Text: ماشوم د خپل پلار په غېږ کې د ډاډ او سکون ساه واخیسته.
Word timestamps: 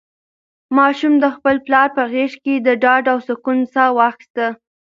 ماشوم 0.77 1.13
د 1.23 1.25
خپل 1.35 1.55
پلار 1.65 1.87
په 1.97 2.03
غېږ 2.11 2.33
کې 2.43 2.55
د 2.57 2.67
ډاډ 2.83 3.03
او 3.13 3.19
سکون 3.27 3.59
ساه 3.73 3.91
واخیسته. 3.97 4.45